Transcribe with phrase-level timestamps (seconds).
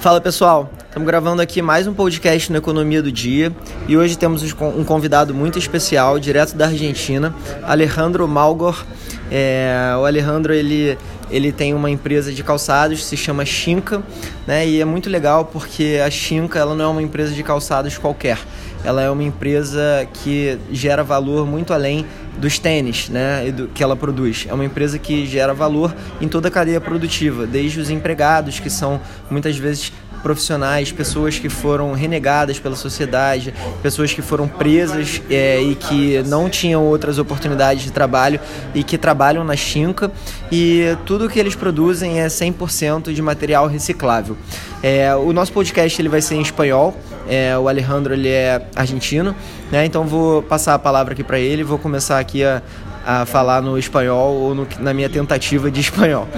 [0.00, 3.52] Fala pessoal, estamos gravando aqui mais um podcast no Economia do Dia
[3.88, 8.86] e hoje temos um convidado muito especial, direto da Argentina, Alejandro Malgor.
[9.28, 10.96] É, o Alejandro ele,
[11.32, 14.00] ele tem uma empresa de calçados, se chama Chinca,
[14.46, 14.68] né?
[14.68, 18.38] E é muito legal porque a Chinca ela não é uma empresa de calçados qualquer,
[18.84, 22.06] ela é uma empresa que gera valor muito além
[22.38, 24.46] dos tênis né, que ela produz.
[24.48, 28.70] É uma empresa que gera valor em toda a cadeia produtiva, desde os empregados, que
[28.70, 29.00] são
[29.30, 35.74] muitas vezes profissionais, pessoas que foram renegadas pela sociedade, pessoas que foram presas é, e
[35.74, 38.40] que não tinham outras oportunidades de trabalho
[38.74, 40.10] e que trabalham na Chinca
[40.50, 44.36] e tudo que eles produzem é 100% de material reciclável.
[44.82, 46.96] É, o nosso podcast ele vai ser em espanhol,
[47.28, 49.34] é, o Alejandro ele é argentino,
[49.70, 49.84] né?
[49.84, 52.62] então vou passar a palavra aqui para ele, vou começar aqui a,
[53.06, 56.28] a falar no espanhol ou no, na minha tentativa de espanhol.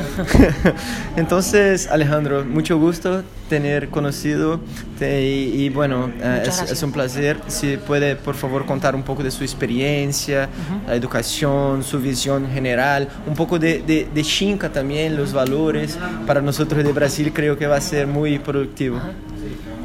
[1.17, 4.61] Entonces, Alejandro, mucho gusto tener conocido
[4.97, 7.39] te, y, y, bueno, uh, es, es, un placer.
[7.49, 10.89] Si puede, por favor, contar un poco de su experiencia, uh -huh.
[10.91, 15.99] la educación, su visión general, un poco de, de, de Chinca también, los valores.
[16.25, 18.99] Para nosotros de Brasil creo que va a ser muy productivo.
[18.99, 19.31] Uh -huh.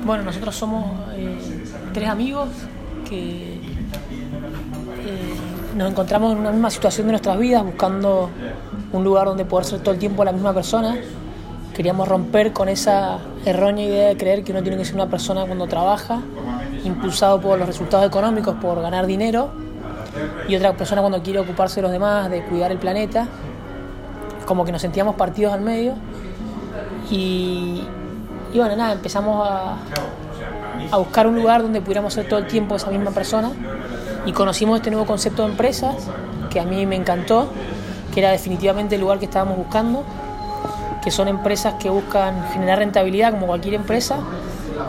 [0.05, 1.35] Bueno, nosotros somos eh,
[1.91, 2.49] tres amigos
[3.09, 3.59] que
[5.75, 8.29] nos encontramos en una misma situación de nuestras vidas, buscando
[8.93, 10.95] un lugar donde poder ser todo el tiempo la misma persona.
[11.73, 15.43] Queríamos romper con esa errónea idea de creer que uno tiene que ser una persona
[15.47, 16.21] cuando trabaja,
[16.83, 19.53] impulsado por los resultados económicos, por ganar dinero,
[20.47, 23.27] y otra persona cuando quiere ocuparse de los demás, de cuidar el planeta.
[24.45, 25.95] Como que nos sentíamos partidos al medio.
[27.09, 27.81] Y,
[28.55, 29.75] y bueno, nada, empezamos a,
[30.89, 33.51] a buscar un lugar donde pudiéramos ser todo el tiempo esa misma persona
[34.25, 35.93] y conocimos este nuevo concepto de empresas
[36.49, 37.49] que a mí me encantó,
[38.13, 40.05] que era definitivamente el lugar que estábamos buscando,
[41.03, 44.19] que son empresas que buscan generar rentabilidad como cualquier empresa,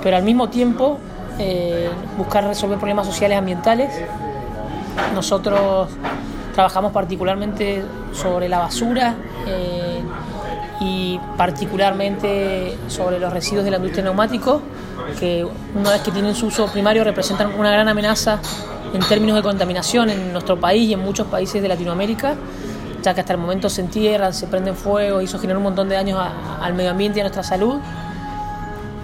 [0.00, 0.98] pero al mismo tiempo
[1.40, 3.90] eh, buscar resolver problemas sociales ambientales.
[5.12, 5.88] Nosotros
[6.54, 9.85] trabajamos particularmente sobre la basura eh,
[10.80, 14.60] y particularmente sobre los residuos de la industria neumático,
[15.18, 18.40] que una vez que tienen su uso primario representan una gran amenaza
[18.92, 22.34] en términos de contaminación en nuestro país y en muchos países de Latinoamérica,
[23.02, 25.88] ya que hasta el momento se entierran, se prenden fuego y eso genera un montón
[25.88, 26.20] de daños
[26.60, 27.76] al medio ambiente y a nuestra salud.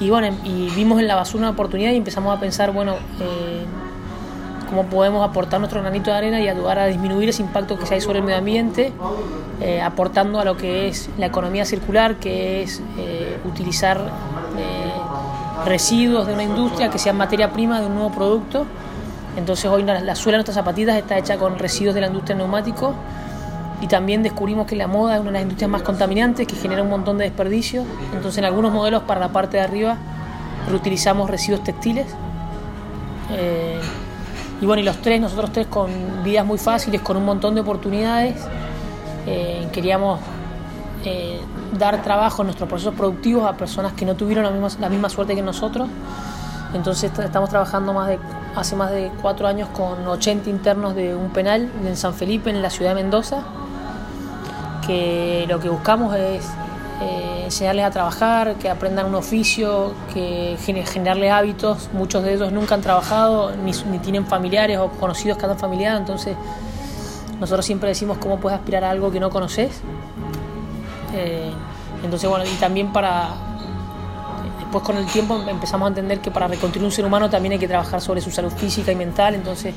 [0.00, 3.64] Y bueno, y vimos en la basura una oportunidad y empezamos a pensar, bueno, eh,
[4.72, 7.94] cómo podemos aportar nuestro granito de arena y ayudar a disminuir ese impacto que se
[7.94, 8.92] hay sobre el medio ambiente,
[9.60, 14.00] eh, aportando a lo que es la economía circular, que es eh, utilizar
[15.66, 18.66] residuos de una industria que sean materia prima de un nuevo producto
[19.36, 22.36] entonces hoy la, la suela de nuestras zapatillas está hecha con residuos de la industria
[22.36, 22.94] neumático
[23.80, 26.82] y también descubrimos que la moda es una de las industrias más contaminantes que genera
[26.82, 27.84] un montón de desperdicios.
[28.14, 29.96] Entonces en algunos modelos para la parte de arriba
[30.68, 32.06] reutilizamos residuos textiles.
[33.30, 33.80] Eh,
[34.62, 35.90] y bueno, y los tres, nosotros tres con
[36.22, 38.36] vidas muy fáciles, con un montón de oportunidades,
[39.26, 40.20] eh, queríamos
[41.04, 41.40] eh,
[41.76, 45.08] dar trabajo en nuestros procesos productivos a personas que no tuvieron la misma, la misma
[45.08, 45.88] suerte que nosotros.
[46.74, 48.20] Entonces estamos trabajando más de
[48.54, 52.62] hace más de cuatro años con 80 internos de un penal en San Felipe, en
[52.62, 53.42] la ciudad de Mendoza,
[54.86, 56.46] que lo que buscamos es
[57.02, 61.90] eh, enseñarles a trabajar, que aprendan un oficio, que generarles hábitos.
[61.92, 66.36] Muchos de ellos nunca han trabajado, ni, tienen familiares o conocidos que han familiado, entonces
[67.40, 69.80] nosotros siempre decimos cómo puedes aspirar a algo que no conoces.
[71.14, 71.50] Eh,
[72.04, 73.28] entonces, bueno, y también para
[74.58, 77.58] después con el tiempo empezamos a entender que para reconstruir un ser humano también hay
[77.58, 79.74] que trabajar sobre su salud física y mental, entonces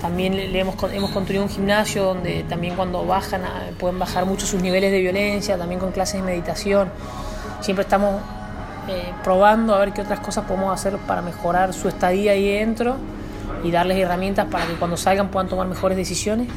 [0.00, 3.42] también hemos, hemos construido un gimnasio donde también cuando bajan
[3.78, 6.90] pueden bajar mucho sus niveles de violencia, también con clases de meditación.
[7.60, 8.20] Siempre estamos
[8.88, 12.96] eh, probando a ver qué otras cosas podemos hacer para mejorar su estadía ahí dentro
[13.62, 16.48] y darles herramientas para que cuando salgan puedan tomar mejores decisiones.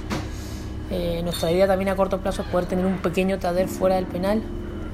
[0.89, 4.05] Eh, nuestra idea también a corto plazo es poder tener un pequeño taller fuera del
[4.05, 4.41] penal,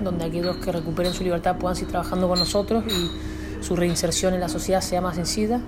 [0.01, 4.39] donde aquellos que recuperen su libertad puedan seguir trabajando con nosotros y su reinserción en
[4.39, 5.59] la sociedad sea más sencilla,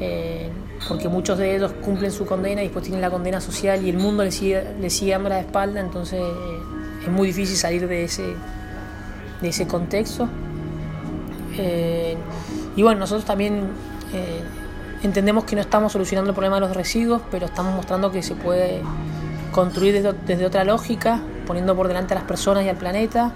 [0.00, 0.50] eh,
[0.88, 3.96] porque muchos de ellos cumplen su condena y después tienen la condena social y el
[3.96, 6.58] mundo les sigue, les sigue dando la espalda, entonces eh,
[7.04, 8.34] es muy difícil salir de ese,
[9.40, 10.28] de ese contexto.
[11.58, 12.16] Eh,
[12.76, 13.68] y bueno, nosotros también
[15.02, 18.34] entendemos que no estamos solucionando el problema de los residuos, pero estamos mostrando que se
[18.34, 18.82] puede
[19.52, 23.32] construir desde, desde otra lógica, poniendo por delante a las personas y al planeta.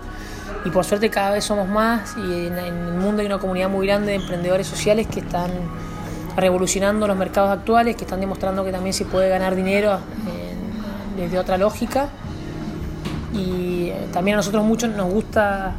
[0.65, 3.87] Y por suerte cada vez somos más y en, el mundo hay una comunidad muy
[3.87, 5.51] grande de emprendedores sociales que están
[6.37, 10.55] revolucionando los mercados actuales, que están demostrando que también se puede ganar dinero eh,
[11.17, 12.09] desde otra lógica.
[13.33, 15.73] Y eh, también a nosotros mucho nos gusta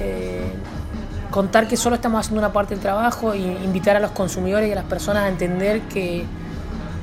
[0.00, 0.52] eh,
[1.30, 4.72] contar que solo estamos haciendo una parte del trabajo e invitar a los consumidores y
[4.72, 6.24] a las personas a entender que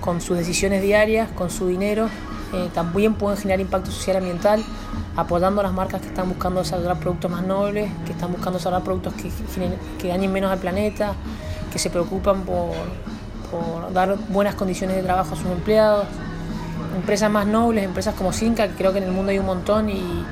[0.02, 2.10] con sus decisiones diarias, con su dinero,
[2.74, 4.64] también pueden generar impacto social ambiental,
[5.18, 8.84] apoyando a las marcas que están buscando desarrollar productos más nobles, que están buscando desarrollar
[8.84, 9.14] productos
[10.00, 11.16] que dañen menos al planeta,
[11.76, 12.72] que se preocupan por,
[13.92, 16.08] dar buenas condiciones de trabajo a sus empleados.
[16.96, 19.90] Empresas más nobles, empresas como Cinca, que creo que en el mundo hay un montón
[19.90, 20.24] y,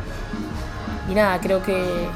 [1.14, 2.08] nada, creo que,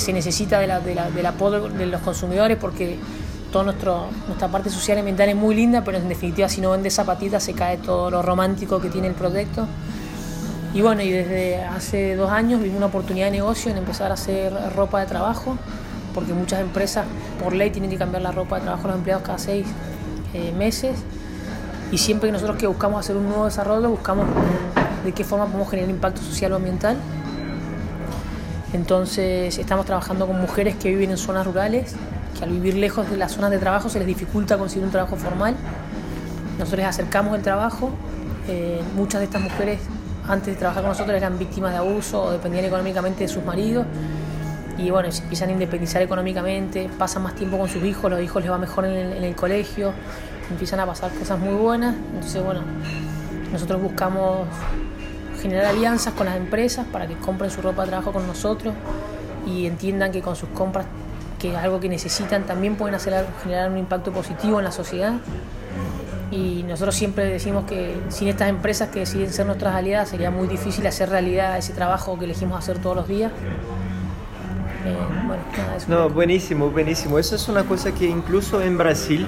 [0.00, 2.98] se necesita del apoyo de los consumidores porque
[3.52, 6.90] toda nuestra parte social y ambiental es muy linda, pero en definitiva si no vende
[6.90, 9.68] zapatitas se cae todo lo romántico que tiene el proyecto.
[10.74, 14.14] Y bueno, y desde hace dos años vimos una oportunidad de negocio en empezar a
[14.14, 15.56] hacer ropa de trabajo,
[16.14, 17.04] porque muchas empresas
[17.42, 19.66] por ley tienen que cambiar la ropa de trabajo a los empleados cada seis
[20.32, 20.96] eh, meses.
[21.90, 24.26] Y siempre que nosotros que buscamos hacer un nuevo desarrollo, buscamos
[25.04, 26.96] de qué forma podemos generar impacto social o ambiental.
[28.72, 31.94] Entonces estamos trabajando con mujeres que viven en zonas rurales,
[32.36, 35.16] que al vivir lejos de las zonas de trabajo se les dificulta conseguir un trabajo
[35.16, 35.54] formal.
[36.58, 37.90] Nosotros les acercamos el trabajo.
[38.48, 39.78] Eh, muchas de estas mujeres
[40.26, 43.86] antes de trabajar con nosotros eran víctimas de abuso o dependían económicamente de sus maridos.
[44.76, 48.42] Y bueno, se empiezan a independizar económicamente, pasan más tiempo con sus hijos, los hijos
[48.42, 49.92] les va mejor en el, colegio,
[50.50, 51.94] empiezan a pasar cosas muy buenas.
[52.14, 52.62] Entonces, bueno,
[53.52, 54.48] nosotros buscamos
[55.40, 58.74] generar alianzas con las empresas para que compren su ropa de trabajo con nosotros
[59.46, 60.86] y entiendan que con sus compras,
[61.38, 65.14] que es algo que necesitan, también pueden hacer, generar un impacto positivo en la sociedad.
[66.30, 70.48] Y nosotros siempre decimos que sin estas empresas que deciden ser nuestras aliadas sería muy
[70.48, 73.30] difícil hacer realidad ese trabajo que elegimos hacer todos los días.
[74.84, 74.96] Eh,
[75.26, 75.42] bueno,
[75.88, 77.18] no, buenísimo, buenísimo.
[77.18, 79.26] Eso es una cosa que incluso en Brasil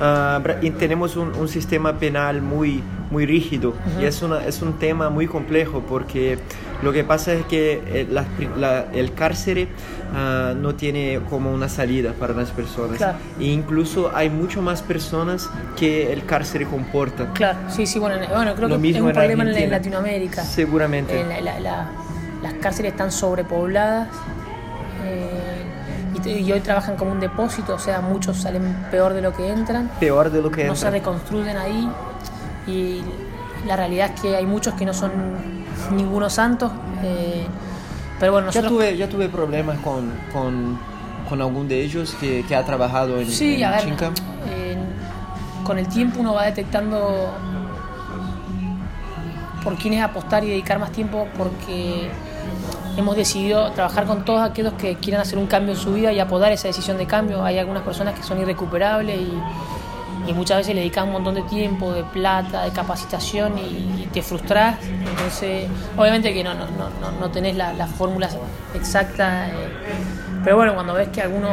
[0.00, 4.02] uh, tenemos un, un, sistema penal muy, muy rígido uh -huh.
[4.02, 6.38] y es, una, es un tema muy complejo porque
[6.82, 8.24] lo que pasa es que la,
[8.58, 9.68] la, el cárcel
[10.12, 12.96] uh, no tiene como una salida para las personas.
[12.98, 13.18] Claro.
[13.38, 17.32] E incluso hay mucho más personas que el cárcel comporta.
[17.32, 19.70] Claro, sí, sí, bueno, bueno creo Lo que es un mismo en problema en.
[19.70, 20.42] Latinoamérica.
[20.42, 21.20] Seguramente.
[21.20, 21.90] Eh, la-
[22.42, 24.08] las cárceles están sobrepobladas
[25.06, 29.48] eh, y, hoy trabajan como un depósito, o sea, muchos salen peor de lo que
[29.48, 30.98] entran, Peor de lo que no se entra.
[30.98, 31.88] reconstruyen ahí
[32.66, 33.02] y
[33.66, 35.12] la realidad es que hay muchos que no son
[35.92, 36.72] ningunos santos,
[37.04, 37.46] eh,
[38.18, 38.72] pero bueno, Ya nosotros...
[38.72, 40.78] tuve, ya tuve problemas con, con,
[41.28, 44.10] con algún de ellos que, que ha trabajado en, Sí, en a ver, Chinca.
[44.48, 44.76] eh,
[45.64, 47.30] con el tiempo uno va detectando
[49.62, 52.08] por quiénes apostar y dedicar más tiempo porque
[52.96, 56.20] hemos decidido trabajar con todos aquellos que quieran hacer un cambio en su vida y
[56.20, 57.44] apoyar esa decisión de cambio.
[57.44, 59.32] Hay algunas personas que son irrecuperables y,
[60.32, 64.76] muchas veces le dedican un montón de tiempo, de plata, de capacitación y, te frustras.
[64.84, 68.28] Entonces, obviamente que no, no, no, no- no tenés la, la fórmula
[68.74, 69.52] exacta, eh,
[70.42, 71.48] pero bueno, cuando ves que alguno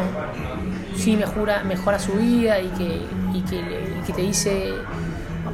[0.95, 3.01] sí mejora, mejora su vida y que,
[3.33, 4.73] y que te dice,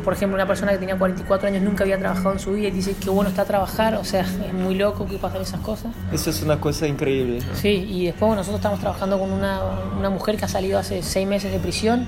[0.03, 2.71] por ejemplo, una persona que tenía 44 años nunca había trabajado en su vida y
[2.71, 5.93] dice qué bueno está trabajar, o sea, es muy loco que pasen esas cosas.
[6.11, 7.41] Eso es una cosa increíble.
[7.53, 9.59] Sí, y después bueno, nosotros estamos trabajando con una,
[9.97, 12.05] una mujer que ha salido hace seis meses de prisión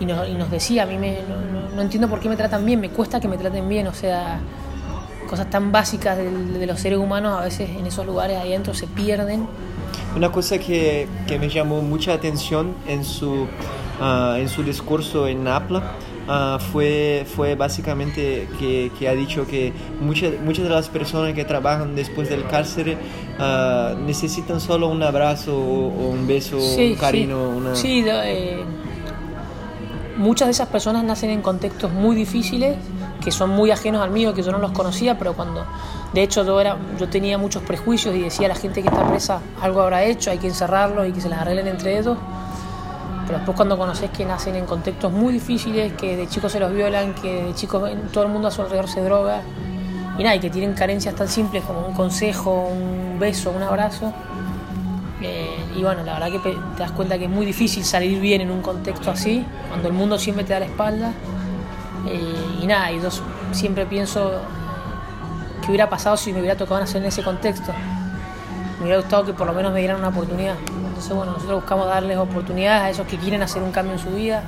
[0.00, 2.64] y nos, y nos decía, a mí me, no, no- entiendo por qué me tratan
[2.66, 4.40] bien, me cuesta que me traten bien, o sea,
[5.28, 8.86] cosas tan básicas del- de, los seres humanos a veces en esos lugares adentro se
[8.86, 9.46] pierden.
[10.16, 13.46] Una cosa que, que me llamó mucha atención en su,
[14.00, 15.82] ah, en su discurso en NAPLA
[16.28, 21.44] ah, fue, fue básicamente que, que ha dicho que muchas, muchas de las personas que
[21.44, 22.96] trabajan después del cárcel
[23.38, 27.48] ah, necesitan solo un abrazo o, un beso, un cariño.
[27.50, 27.74] Una...
[27.74, 28.64] Sí, eh,
[30.16, 32.76] muchas de esas personas nacen en contextos muy difíciles,
[33.22, 35.64] que son muy ajenos al mío, que yo no los conocía, pero cuando,
[36.12, 39.06] de hecho, yo, era, yo tenía muchos prejuicios y decía a la gente que está
[39.08, 42.16] presa algo habrá hecho, hay que encerrarlos y que se las arreglen entre ellos.
[43.30, 46.74] Pero después cuando conoces que nacen en contextos muy difíciles, que de chicos se los
[46.74, 49.42] violan, que de chicos todo el mundo a su alrededor se droga,
[50.18, 54.12] y nada, y que tienen carencias tan simples como un consejo, un beso, un abrazo,
[55.22, 58.40] eh, y bueno, la verdad que te das cuenta que es muy difícil salir bien
[58.40, 61.12] en un contexto así, cuando el mundo siempre te da la espalda.
[62.08, 63.10] Eh, y nada, y yo
[63.52, 64.40] siempre pienso
[65.62, 67.72] qué hubiera pasado si me hubiera tocado nacer en ese contexto.
[68.78, 70.56] Me hubiera gustado que por lo menos me dieran una oportunidad.
[71.00, 74.10] Entonces, bueno, nosotros buscamos darles oportunidades a esos que quieren hacer un cambio en su
[74.10, 74.42] vida.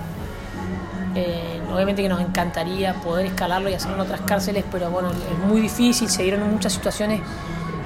[1.14, 5.38] Eh, obviamente que nos encantaría poder escalarlo y hacerlo en otras cárceles, pero bueno, es
[5.48, 6.10] muy difícil.
[6.10, 7.22] Se dieron muchas situaciones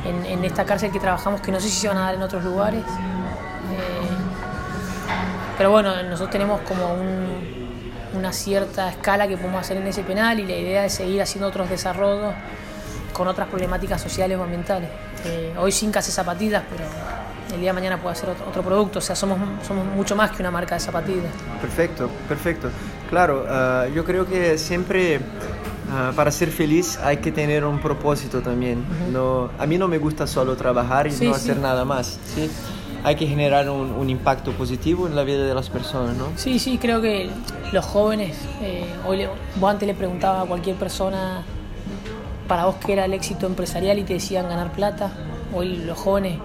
[0.04, 2.42] en, esta cárcel que trabajamos que no sé si se van a dar en otros
[2.42, 2.80] lugares.
[2.80, 4.08] Eh,
[5.56, 7.70] pero bueno, nosotros tenemos como un-
[8.14, 11.46] una cierta escala que podemos hacer en ese penal y la idea es seguir haciendo
[11.46, 12.34] otros desarrollos
[13.12, 14.90] con otras problemáticas sociales o ambientales.
[15.24, 16.82] Eh, hoy sin hace zapatillas, pero
[17.52, 18.98] el día de mañana pueda ser otro, producto.
[18.98, 21.32] O sea, somos, somos mucho más que una marca de zapatillas.
[21.60, 22.68] Perfecto, perfecto.
[23.08, 25.20] Claro, ah, yo creo que siempre
[25.90, 28.84] ah, para ser feliz hay que tener un propósito también.
[29.12, 32.18] no, a mí no me gusta solo trabajar y no hacer nada más.
[32.34, 32.50] ¿sí?
[33.04, 36.26] Hay que generar un, impacto positivo en la vida de las personas, ¿no?
[36.34, 37.30] Sí, sí, creo que
[37.72, 41.44] los jóvenes, eh, hoy vos antes le preguntaba a cualquier persona
[42.48, 45.12] para vos qué era el éxito empresarial y te decían ganar plata.
[45.54, 46.38] Hoy los jóvenes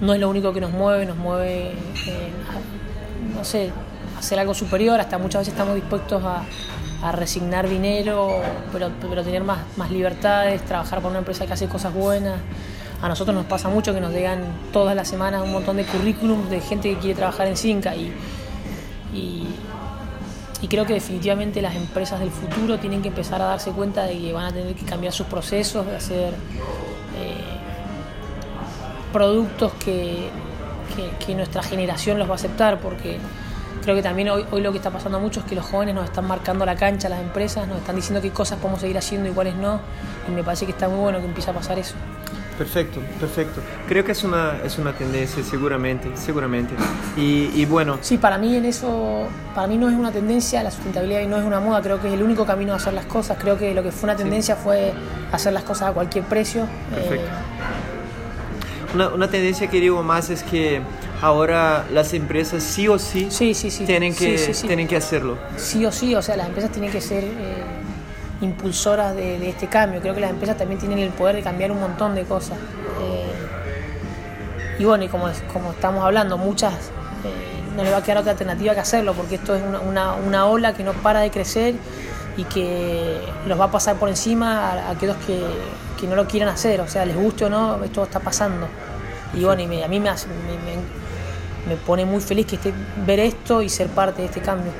[0.00, 1.72] no es lo único que nos mueve, nos mueve,
[2.06, 2.30] eh,
[3.34, 3.70] no sé,
[4.18, 6.44] hacer algo superior, hasta muchas veces estamos dispuestos a,
[7.12, 11.94] resignar dinero, pero, pero tener más, más libertades, trabajar por una empresa que hace cosas
[11.94, 12.38] buenas.
[13.00, 16.50] A nosotros nos pasa mucho que nos llegan todas las semanas un montón de currículums
[16.50, 18.12] de gente que quiere trabajar en Cinca y,
[19.14, 24.18] y, creo que definitivamente las empresas del futuro tienen que empezar a darse cuenta de
[24.18, 26.34] que van a tener que cambiar sus procesos, de hacer
[29.12, 30.28] productos que,
[31.24, 33.18] que, nuestra generación los va a aceptar, porque
[33.82, 36.04] creo que también hoy, hoy lo que está pasando mucho es que los jóvenes nos
[36.04, 39.32] están marcando la cancha, las empresas, nos están diciendo qué cosas podemos seguir haciendo y
[39.32, 39.80] cuáles no,
[40.28, 41.94] y me parece que está muy bueno que empiece a pasar eso.
[42.60, 43.62] Perfecto, perfecto.
[43.88, 46.74] Creo que es una, es una tendencia, seguramente, seguramente.
[47.16, 47.96] Y, y, bueno.
[48.02, 51.38] Sí, para mí en eso, para mí no es una tendencia, la sustentabilidad y no
[51.38, 53.38] es una moda, creo que es el único camino a hacer las cosas.
[53.40, 54.92] Creo que lo que fue una tendencia fue
[55.32, 56.66] hacer las cosas a cualquier precio.
[56.94, 57.24] Perfecto.
[57.24, 57.79] Eh,
[58.94, 60.80] una, una, tendencia que digo más es que
[61.20, 63.84] ahora las empresas sí o sí, sí, sí, sí.
[63.84, 65.38] Tienen, que, tienen que hacerlo.
[65.56, 67.24] Sí o sí, o sea, las empresas tienen que ser...
[67.24, 67.80] Eh,
[68.40, 70.00] impulsoras de, este cambio.
[70.00, 72.58] Creo que las empresas también tienen el poder de cambiar un montón de cosas.
[73.00, 73.32] Eh,
[74.78, 78.32] y bueno, y como, como estamos hablando, muchas eh, no le va a quedar otra
[78.32, 81.74] alternativa que hacerlo, porque esto es una, una, ola que no para de crecer
[82.40, 85.38] y que los va a pasar por encima a, aquellos que,
[86.00, 88.66] que, no lo quieran hacer, o sea, les guste o no, esto está pasando.
[89.34, 90.14] Y bueno, y a mí me, me,
[91.68, 92.72] me, pone muy feliz que esté,
[93.06, 94.72] ver esto y ser parte de este cambio.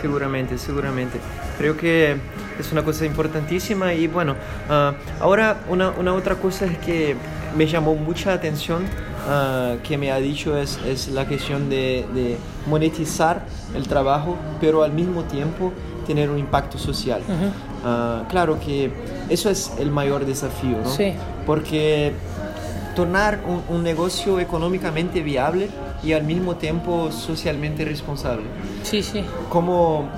[0.00, 1.18] Seguramente, seguramente.
[1.58, 2.16] Creo que
[2.58, 4.36] es una cosa importantísima y bueno,
[4.68, 7.16] uh, ahora una, una, otra cosa que
[7.56, 12.38] me llamó mucha atención uh, que me ha dicho es, es la cuestión de, de,
[12.66, 15.72] monetizar el trabajo, pero al mismo tiempo
[16.10, 17.22] tener un impacto social.
[17.84, 18.90] Uh, claro que
[19.28, 20.90] eso es el mayor desafío, ¿no?
[20.90, 21.14] Sí.
[21.46, 22.12] Porque
[22.96, 25.68] tornar un, un negocio económicamente viable
[26.02, 28.46] y al mismo tiempo socialmente responsable.
[28.82, 29.24] Sí, sí.
[29.50, 30.08] ¿Cómo,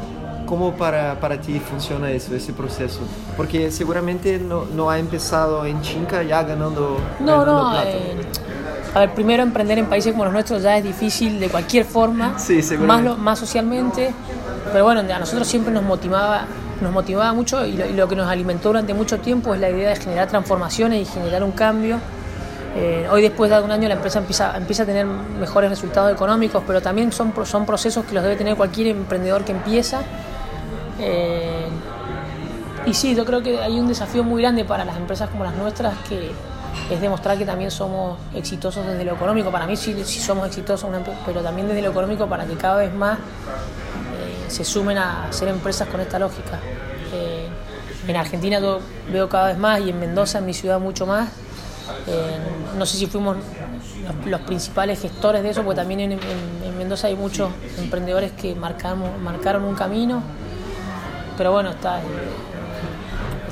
[0.46, 3.00] cómo para, para ti funciona eso, ese proceso?
[3.36, 8.16] Porque seguramente no, no ha empezado en Chinca ya ganando, no, no, eh,
[8.94, 12.38] a ver, primero emprender en países como los nuestros ya es difícil de cualquier forma,
[12.38, 14.12] sí, más, más socialmente,
[14.70, 16.46] pero bueno, a nosotros siempre nos motivaba
[16.80, 19.96] nos motivaba mucho y lo, que nos alimentó durante mucho tiempo es la idea de
[19.96, 22.00] generar transformaciones y generar un cambio
[22.74, 26.62] eh, hoy después de un año la empresa empieza, empieza a tener mejores resultados económicos,
[26.66, 30.00] pero también son, son procesos que los debe tener cualquier emprendedor que empieza.
[30.98, 31.66] Eh,
[32.86, 35.54] y sí, yo creo que hay un desafío muy grande para las empresas como las
[35.54, 36.30] nuestras que
[36.90, 39.50] es demostrar que también somos exitosos desde lo económico.
[39.50, 40.90] Para mí sí, sí somos exitosos,
[41.26, 43.18] pero también desde lo económico para que cada vez más
[44.52, 46.60] se sumen a ser empresas con esta lógica.
[48.06, 48.80] en Argentina yo
[49.12, 51.28] veo cada vez más y en Mendoza, en mi ciudad, mucho más
[52.06, 52.38] eh,
[52.76, 53.36] no sé si fuimos
[54.26, 56.18] los, principales gestores de eso, porque también en,
[56.78, 60.22] Mendoza hay muchos emprendedores que marcaron un camino.
[61.36, 62.00] Pero bueno, está,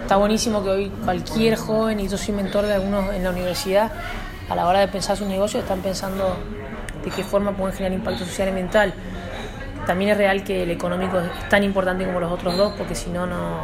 [0.01, 3.93] está buenísimo que hoy cualquier joven, y yo soy mentor de algunos en la universidad,
[4.49, 6.37] a la hora de pensar su negocio están pensando
[7.05, 8.93] de qué forma pueden generar impacto social y mental.
[9.87, 13.11] También es real que el económico es tan importante como los otros dos, porque si
[13.11, 13.61] no, no,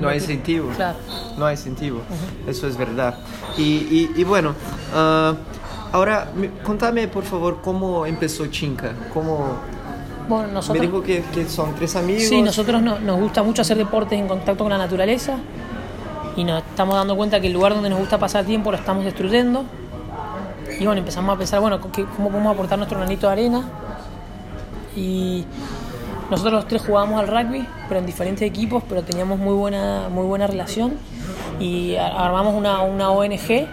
[0.00, 0.70] no, hay incentivo.
[1.36, 2.00] No hay incentivo.
[2.46, 3.18] Eso es verdad.
[3.56, 4.54] Y, y, bueno,
[4.94, 5.34] uh,
[5.92, 6.28] ahora
[6.62, 8.92] contame por favor cómo empezó Chinca.
[9.12, 9.56] Cómo,
[10.28, 12.24] bueno, nosotros, me dijo que, que, son tres amigos.
[12.24, 15.36] Sí, nosotros nos gusta mucho hacer deportes en contacto con la naturaleza
[16.36, 19.04] y nos estamos dando cuenta que el lugar donde nos gusta pasar tiempo lo estamos
[19.04, 19.64] destruyendo.
[20.78, 23.62] Y bueno, empezamos a pensar, bueno, ¿cómo podemos aportar nuestro granito de arena?
[24.96, 25.44] Y
[26.30, 30.24] nosotros los tres jugábamos al rugby, pero en diferentes equipos, pero teníamos muy buena, muy
[30.24, 30.94] buena relación
[31.60, 33.68] y armamos una, una ONG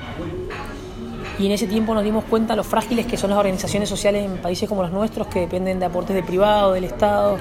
[1.39, 4.37] y en ese tiempo nos dimos cuenta lo frágiles que son las organizaciones sociales en
[4.37, 7.37] países como los nuestros, que dependen de aportes de privado, del Estado,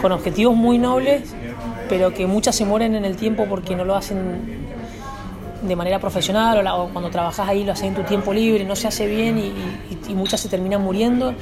[0.00, 1.34] con objetivos muy nobles,
[1.90, 4.67] pero que muchas se mueren en el tiempo porque no lo hacen
[5.62, 8.88] de manera profesional o, cuando trabajas ahí lo haces en tu tiempo libre, no se
[8.88, 11.34] hace bien y, muchas se terminan muriendo.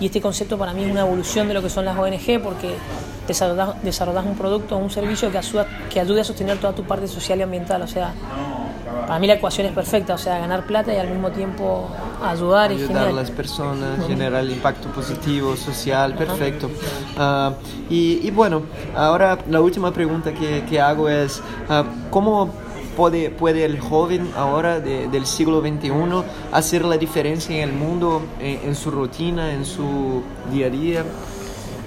[0.00, 2.74] Y este concepto para mí es una evolución de lo que son las ONG porque
[3.26, 6.84] desarrollas, desarrollas un producto o un servicio que, ayuda, que ayude a sostener toda tu
[6.84, 7.82] parte social y ambiental.
[7.82, 8.14] O sea,
[9.06, 11.88] para mí la ecuación es perfecta, o sea, ganar plata y al mismo tiempo
[12.24, 16.70] ayudar, ayudar a las personas, generar impacto positivo, social, perfecto.
[17.18, 17.52] Uh,
[17.90, 18.62] y, y, bueno,
[18.96, 22.50] ahora la última pregunta que, que hago es, uh, ¿cómo
[22.96, 25.90] puede, puede el joven ahora de, del siglo XXI
[26.52, 31.04] hacer la diferencia en el mundo, en, en, su rutina, en su día a día?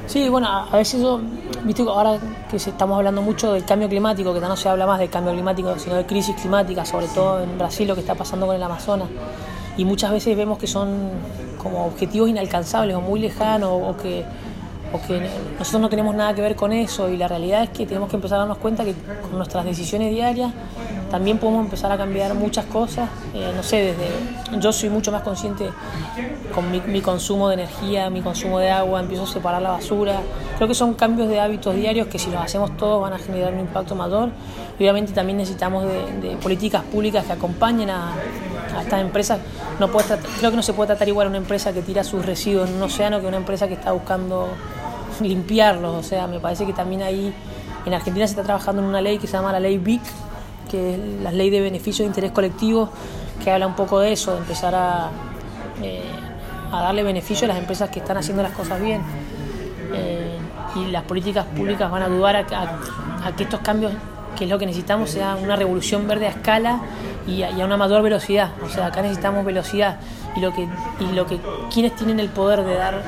[0.08, 1.20] Sí, bueno, a veces yo,
[1.64, 2.20] viste, ahora
[2.50, 5.78] que estamos hablando mucho del cambio climático, que no se habla más del cambio climático,
[5.80, 9.08] sino de crisis climática, sobre todo en Brasil, lo que está pasando con el Amazonas.
[9.78, 11.10] Y muchas veces vemos que son
[11.58, 14.24] como objetivos inalcanzables o muy lejanos o que
[15.00, 18.10] que nosotros no tenemos nada que ver con eso y la realidad es que tenemos
[18.10, 20.52] que empezar a darnos cuenta que con nuestras decisiones diarias
[21.10, 23.10] también podemos empezar a cambiar muchas cosas.
[23.34, 25.70] Eh, no sé, desde yo soy mucho más consciente
[26.54, 30.22] con mi, consumo de energía, mi consumo de agua, empiezo a separar la basura.
[30.56, 33.54] Creo que son cambios de hábitos diarios que si los hacemos todos van a generar
[33.54, 34.30] un impacto mayor.
[34.76, 38.14] obviamente también necesitamos de, políticas públicas que acompañen a,
[38.82, 39.40] estas empresas.
[39.80, 42.26] No puede creo que no se puede tratar igual a una empresa que tira sus
[42.26, 44.50] residuos en un océano que una empresa que está buscando
[45.22, 45.96] limpiarlos.
[45.96, 47.34] O sea, me parece que también ahí
[47.86, 50.02] en Argentina se está trabajando en una ley que se llama la ley BIC,
[50.70, 52.90] que es la ley de beneficios de interés colectivo,
[53.44, 55.10] que habla un poco de eso, de empezar a,
[55.82, 56.04] eh,
[56.72, 59.02] darle beneficio a las empresas que están haciendo las cosas bien.
[59.94, 60.38] Eh,
[60.76, 63.94] y las políticas públicas van a ayudar a, que estos cambios,
[64.38, 66.82] que es lo que necesitamos, sea una revolución verde a escala
[67.26, 68.52] y a, y a una mayor velocidad.
[68.62, 70.00] O sea, acá necesitamos velocidad
[70.36, 70.68] y lo que
[71.00, 71.40] y lo que
[71.74, 73.02] quienes tienen el poder de dar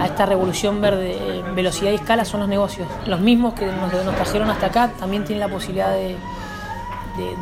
[0.00, 3.92] a esta revolución verde eh, velocidad y escala son los negocios los mismos que nos,
[4.04, 6.16] nos trajeron hasta acá también tienen la posibilidad de,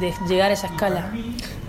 [0.00, 1.12] de, llegar a esa escala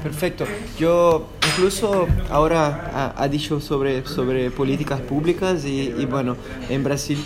[0.04, 0.46] perfecto
[0.78, 6.36] yo incluso ahora ha, dicho sobre sobre políticas públicas y, y bueno
[6.70, 7.24] en Brasil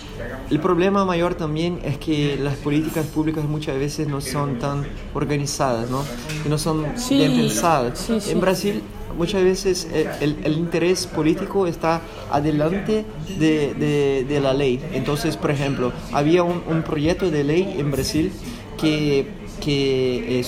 [0.49, 5.89] el problema mayor también es que las políticas públicas muchas veces no son tan organizadas,
[5.89, 6.03] ¿no?
[6.45, 8.09] Y no son bien pensadas.
[8.27, 8.83] En Brasil
[9.17, 9.87] muchas veces
[10.21, 13.05] el, el, interés político está adelante
[13.39, 14.79] de, de, de, la ley.
[14.93, 18.31] Entonces, por ejemplo, había un, un proyecto de ley en Brasil
[18.77, 19.27] que
[19.63, 20.43] que eh,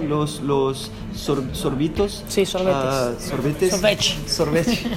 [0.00, 2.24] los, los sorbitos.
[2.28, 2.84] Sí, sorbetes.
[2.84, 3.70] Uh, sorbetes.
[3.70, 4.28] Sorvete.
[4.28, 4.86] Sorvete.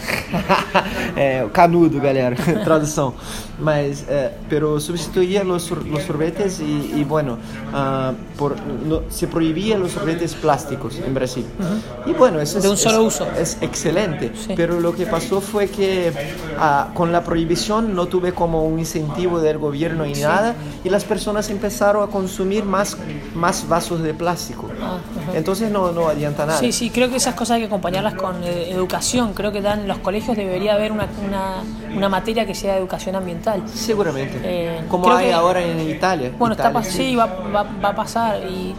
[1.15, 3.13] é, canudo, galera, tradução.
[3.59, 7.39] Mas, é, pero sustituía los, los sorbetes y, y bueno,
[7.73, 11.45] uh, por, no, se prohibía los sorbetes plásticos en Brasil.
[11.59, 12.11] Uh -huh.
[12.11, 13.25] Y bueno, eso de un solo uso.
[13.39, 14.31] es excelente.
[14.35, 14.53] Sí.
[14.55, 16.11] Pero lo que pasó fue que
[16.57, 20.21] uh, con la prohibición no tuve como un incentivo del gobierno y sí.
[20.21, 22.97] nada y las personas empezaron a consumir más,
[23.33, 24.69] más vasos de plástico.
[24.69, 25.35] -huh.
[25.35, 26.59] Entonces no, no adianta nada.
[26.59, 29.33] Sí, sí, creo que esas cosas hay que acompañarlas con eh, educación.
[29.33, 31.63] Creo que dan, en los colegios debería haber una, una,
[31.95, 33.63] una materia que sea educación ambiental.
[33.67, 34.39] Seguramente.
[34.43, 36.31] Eh, Como hay que, ahora en Italia.
[36.37, 38.39] Bueno, Italia, está, sí, va, va, va, a pasar.
[38.49, 38.75] Y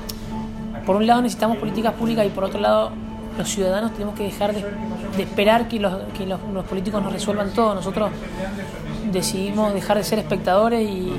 [0.85, 2.93] por un lado necesitamos políticas públicas y por otro lado
[3.37, 4.65] los ciudadanos tenemos que dejar de,
[5.17, 7.75] de esperar que, los, que los, los, políticos nos resuelvan todo.
[7.75, 8.11] Nosotros
[9.13, 11.13] decidimos dejar de ser espectadores y,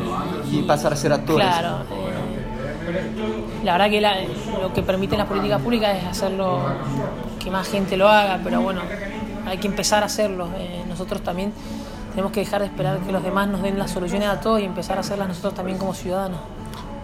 [0.52, 1.48] y, y pasar a ser actores.
[1.48, 1.84] Claro.
[1.92, 2.19] Eh,
[3.64, 4.16] la verdad que la,
[4.62, 6.62] lo que permite las políticas públicas es hacerlo,
[7.44, 8.82] que más gente lo haga, pero bueno,
[9.46, 10.50] hay que empezar a hacerlo.
[10.58, 11.54] Eh, nosotros también
[12.12, 14.66] tenemos que dejar de esperar que los demás nos den las soluciones a todos y
[14.66, 16.40] empezar a hacerlas nosotros también como ciudadanos.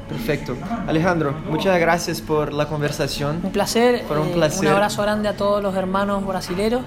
[0.09, 0.55] Perfecto.
[0.87, 3.39] Alejandro, muchas gracias por la conversación.
[3.43, 4.03] Un placer.
[4.03, 4.65] Por un, placer.
[4.65, 6.81] Eh, un abrazo grande a todos los hermanos brasileros.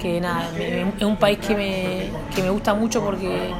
[0.00, 3.54] Que nada, es un país que me, que me gusta mucho porque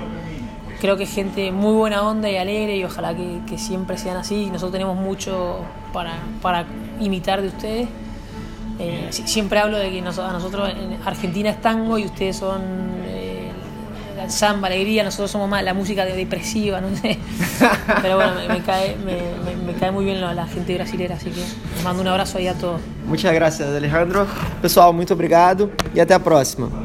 [0.84, 4.18] creo que es gente muy buena onda y alegre y ojalá que, que siempre sean
[4.18, 4.48] así.
[4.48, 5.60] Nosotros tenemos mucho
[5.94, 6.66] para, para
[7.00, 7.88] imitar de ustedes.
[8.78, 12.60] Eh, siempre hablo de que nos, a nosotros en Argentina es tango y ustedes son
[13.06, 13.50] eh,
[14.14, 17.18] la samba, alegría, nosotros somos más la música depresiva, no sé.
[18.02, 21.30] Pero bueno, me, me cae, me, me, cae muy bien la, la gente brasilera, así
[21.30, 22.82] que les mando un abrazo ahí a todos.
[23.06, 24.26] Muchas gracias, Alejandro.
[24.60, 26.83] Pessoal, muito obrigado e até a próxima.